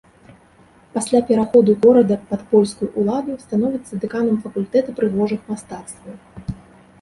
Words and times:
Пасля 0.93 1.19
пераходу 1.27 1.75
горада 1.83 2.17
пад 2.31 2.41
польскую 2.53 2.89
ўладу 3.03 3.37
становіцца 3.45 4.01
дэканам 4.07 4.41
факультэта 4.47 4.89
прыгожых 5.03 5.41
мастацтваў. 5.53 6.53